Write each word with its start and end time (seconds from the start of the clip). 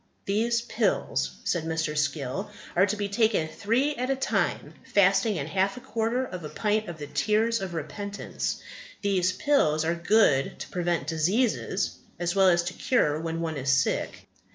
"These 0.25 0.63
pills," 0.63 1.29
said 1.43 1.63
Mr. 1.63 1.95
Skill, 1.95 2.49
"are 2.75 2.87
to 2.87 2.95
be 2.97 3.07
taken 3.07 3.47
three 3.47 3.95
at 3.97 4.09
a 4.09 4.15
time 4.15 4.73
fasting 4.83 5.35
in 5.35 5.45
half 5.45 5.77
a 5.77 5.79
quarter 5.79 6.25
of 6.25 6.43
a 6.43 6.49
pint 6.49 6.89
of 6.89 6.97
the 6.97 7.05
tears 7.05 7.61
of 7.61 7.75
repentance; 7.75 8.59
these 9.03 9.31
pills 9.31 9.85
are 9.85 9.93
good 9.93 10.57
to 10.57 10.69
prevent 10.69 11.05
diseases, 11.05 11.97
as 12.17 12.33
well 12.35 12.47
as 12.49 12.63
to 12.63 12.73
cure 12.73 13.19
when 13.21 13.41
one 13.41 13.57
is 13.57 13.69
sick. 13.69 14.27